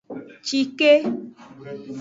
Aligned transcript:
Cike. 0.47 0.91